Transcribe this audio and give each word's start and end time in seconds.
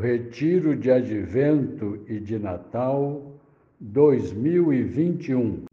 Retiro 0.00 0.76
de 0.76 0.90
Advento 0.90 2.04
e 2.06 2.20
de 2.20 2.38
Natal 2.38 3.40
2021. 3.80 5.64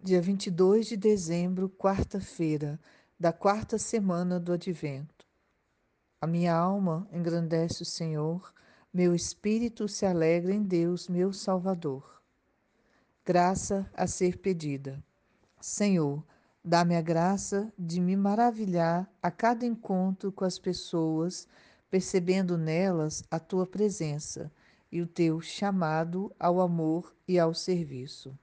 Dia 0.00 0.22
22 0.22 0.86
de 0.86 0.96
dezembro, 0.96 1.68
quarta-feira, 1.68 2.78
da 3.18 3.32
quarta 3.32 3.76
semana 3.76 4.38
do 4.38 4.52
Advento. 4.52 5.19
A 6.22 6.26
minha 6.26 6.54
alma 6.54 7.08
engrandece 7.10 7.82
o 7.82 7.86
Senhor, 7.86 8.52
meu 8.92 9.14
espírito 9.14 9.88
se 9.88 10.04
alegra 10.04 10.52
em 10.52 10.62
Deus, 10.62 11.08
meu 11.08 11.32
Salvador. 11.32 12.20
Graça 13.24 13.90
a 13.94 14.06
ser 14.06 14.36
pedida. 14.36 15.02
Senhor, 15.62 16.22
dá-me 16.62 16.94
a 16.94 17.00
graça 17.00 17.72
de 17.78 18.02
me 18.02 18.16
maravilhar 18.16 19.10
a 19.22 19.30
cada 19.30 19.64
encontro 19.64 20.30
com 20.30 20.44
as 20.44 20.58
pessoas, 20.58 21.48
percebendo 21.90 22.58
nelas 22.58 23.24
a 23.30 23.40
tua 23.40 23.66
presença 23.66 24.52
e 24.92 25.00
o 25.00 25.06
teu 25.06 25.40
chamado 25.40 26.30
ao 26.38 26.60
amor 26.60 27.16
e 27.26 27.38
ao 27.38 27.54
serviço. 27.54 28.38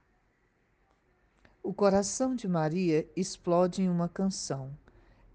O 1.62 1.72
coração 1.72 2.34
de 2.34 2.48
Maria 2.48 3.08
explode 3.14 3.82
em 3.82 3.88
uma 3.88 4.08
canção. 4.08 4.76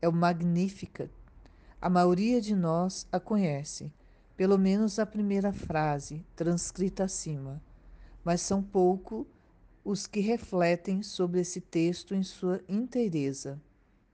É 0.02 0.10
o 0.10 0.12
Magnificat 0.12 1.10
a 1.84 1.90
maioria 1.90 2.40
de 2.40 2.56
nós 2.56 3.06
a 3.12 3.20
conhece, 3.20 3.92
pelo 4.38 4.58
menos 4.58 5.00
a 5.00 5.06
primeira 5.06 5.52
frase, 5.52 6.26
transcrita 6.34 7.04
acima, 7.04 7.62
mas 8.24 8.40
são 8.40 8.64
pouco 8.64 9.28
os 9.84 10.08
que 10.08 10.22
refletem 10.22 11.04
sobre 11.04 11.42
esse 11.42 11.60
texto 11.60 12.16
em 12.16 12.24
sua 12.24 12.62
inteireza. 12.70 13.62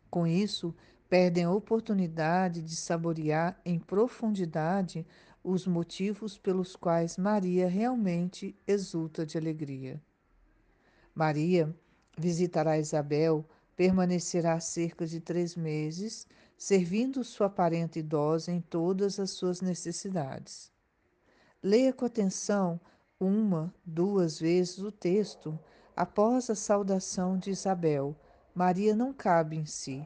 Com 0.10 0.26
isso, 0.26 0.74
perdem 1.08 1.44
a 1.44 1.52
oportunidade 1.52 2.64
de 2.64 2.76
saborear 2.76 3.62
em 3.64 3.78
profundidade 3.78 5.06
os 5.44 5.68
motivos 5.68 6.40
pelos 6.40 6.76
quais 6.76 7.18
Maria 7.18 7.68
realmente 7.68 8.56
exulta 8.66 9.24
de 9.28 9.38
alegria. 9.38 10.02
Maria 11.14 11.72
visitará 12.18 12.80
Isabel, 12.80 13.46
permanecerá 13.76 14.60
cerca 14.60 15.06
de 15.06 15.20
três 15.20 15.56
meses, 15.56 16.26
servindo 16.60 17.24
sua 17.24 17.50
parente 17.50 18.00
idosa 18.00 18.52
em 18.52 18.60
todas 18.60 19.18
as 19.18 19.32
suas 19.32 19.62
necessidades. 19.62 20.70
Leia 21.64 21.94
com 21.94 22.04
atenção 22.04 22.78
uma, 23.18 23.74
duas 23.86 24.38
vezes 24.38 24.80
o 24.80 24.92
texto. 24.92 25.58
Após 25.96 26.50
a 26.50 26.56
saudação 26.56 27.38
de 27.38 27.50
Isabel, 27.50 28.14
Maria 28.54 28.94
não 28.94 29.14
cabe 29.14 29.56
em 29.56 29.66
si. 29.66 30.06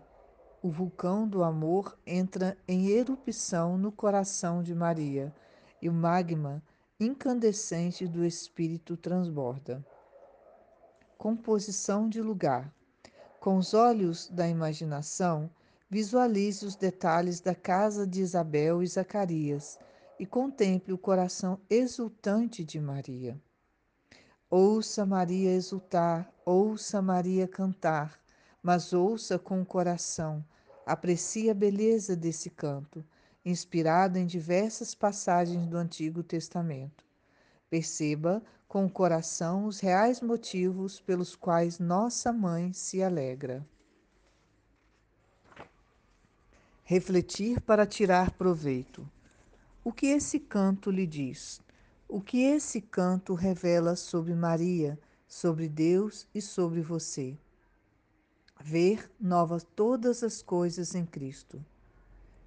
O 0.62 0.70
vulcão 0.70 1.28
do 1.28 1.44
amor 1.44 1.98
entra 2.06 2.56
em 2.68 2.86
erupção 2.88 3.76
no 3.76 3.92
coração 3.92 4.62
de 4.62 4.76
Maria 4.76 5.34
e 5.82 5.90
o 5.90 5.94
magma 5.94 6.62
incandescente 7.00 8.08
do 8.08 8.24
espírito 8.24 8.96
transborda. 8.96 9.84
Composição 11.18 12.08
de 12.08 12.22
lugar. 12.22 12.72
Com 13.40 13.58
os 13.58 13.74
olhos 13.74 14.30
da 14.30 14.48
imaginação, 14.48 15.50
Visualize 15.94 16.66
os 16.66 16.76
detalhes 16.76 17.40
da 17.40 17.54
casa 17.54 18.08
de 18.08 18.20
Isabel 18.20 18.82
e 18.82 18.88
Zacarias 18.88 19.78
e 20.20 20.26
contemple 20.26 20.92
o 20.92 20.98
coração 20.98 21.60
exultante 21.70 22.64
de 22.64 22.80
Maria. 22.80 23.40
Ouça 24.50 25.06
Maria 25.06 25.52
exultar, 25.52 26.34
ouça 26.44 27.00
Maria 27.00 27.48
cantar, 27.48 28.20
mas 28.60 28.92
ouça 28.92 29.38
com 29.38 29.62
o 29.62 29.66
coração. 29.68 30.44
Aprecie 30.84 31.52
a 31.52 31.54
beleza 31.54 32.16
desse 32.16 32.50
canto, 32.50 33.06
inspirado 33.46 34.18
em 34.18 34.26
diversas 34.26 34.96
passagens 34.96 35.68
do 35.68 35.78
Antigo 35.78 36.24
Testamento. 36.24 37.06
Perceba 37.70 38.42
com 38.68 38.84
o 38.84 38.90
coração 38.90 39.68
os 39.68 39.80
reais 39.80 40.22
motivos 40.22 41.00
pelos 41.00 41.36
quais 41.36 41.78
nossa 41.78 42.34
mãe 42.34 42.74
se 42.74 43.04
alegra. 43.04 43.64
Refletir 46.86 47.62
para 47.62 47.86
tirar 47.86 48.32
proveito. 48.32 49.10
O 49.86 49.94
que 49.94 50.08
esse 50.08 50.38
canto 50.38 50.92
lhe 50.92 51.08
diz? 51.08 51.62
O 52.10 52.20
que 52.20 52.44
esse 52.44 52.82
canto 52.82 53.34
revela 53.36 53.96
sobre 53.96 54.36
Maria, 54.36 55.00
sobre 55.26 55.70
Deus 55.70 56.28
e 56.36 56.42
sobre 56.42 56.82
você? 56.82 57.38
Ver 58.62 59.10
novas 59.18 59.64
todas 59.64 60.24
as 60.24 60.42
coisas 60.42 60.94
em 60.94 61.06
Cristo. 61.06 61.64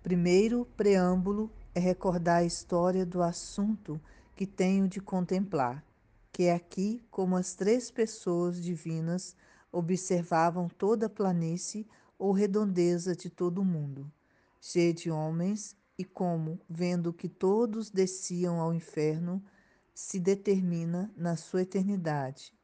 Primeiro 0.02 0.66
preâmbulo 0.76 1.50
é 1.74 1.80
recordar 1.80 2.40
a 2.40 2.44
história 2.44 3.06
do 3.06 3.22
assunto 3.22 3.98
que 4.34 4.46
tenho 4.46 4.86
de 4.86 5.00
contemplar, 5.00 5.82
que 6.30 6.42
é 6.42 6.54
aqui 6.54 7.02
como 7.10 7.36
as 7.36 7.54
três 7.54 7.90
pessoas 7.90 8.60
divinas 8.60 9.34
observavam 9.72 10.68
toda 10.68 11.06
a 11.06 11.10
planície 11.10 11.86
ou 12.18 12.32
redondeza 12.32 13.16
de 13.16 13.30
todo 13.30 13.62
o 13.62 13.64
mundo 13.64 14.06
cheia 14.60 14.92
de 14.92 15.10
homens, 15.10 15.76
e 15.98 16.04
como, 16.04 16.60
vendo 16.68 17.12
que 17.12 17.28
todos 17.28 17.90
desciam 17.90 18.60
ao 18.60 18.74
inferno, 18.74 19.42
se 19.94 20.20
determina 20.20 21.10
na 21.16 21.36
sua 21.36 21.62
eternidade 21.62 22.56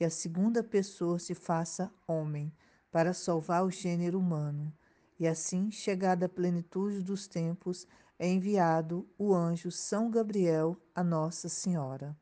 que 0.00 0.04
a 0.06 0.08
segunda 0.08 0.64
pessoa 0.64 1.18
se 1.18 1.34
faça 1.34 1.92
homem 2.08 2.50
para 2.90 3.12
salvar 3.12 3.62
o 3.66 3.70
gênero 3.70 4.18
humano, 4.18 4.72
e 5.18 5.28
assim, 5.28 5.70
chegada 5.70 6.24
a 6.24 6.28
plenitude 6.28 7.02
dos 7.02 7.28
tempos, 7.28 7.86
é 8.18 8.26
enviado 8.26 9.06
o 9.18 9.34
anjo 9.34 9.70
São 9.70 10.10
Gabriel 10.10 10.74
a 10.94 11.04
Nossa 11.04 11.50
Senhora. 11.50 12.16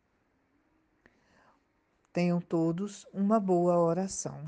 Tenham 2.12 2.40
todos 2.40 3.06
uma 3.12 3.38
boa 3.38 3.78
oração. 3.78 4.44